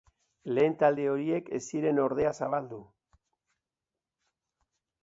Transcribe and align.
Lehen 0.57 0.75
talde 0.83 1.05
horiek 1.11 1.51
ez 1.57 1.61
ziren 1.73 2.01
ordea 2.07 2.33
zabaldu. 2.41 2.81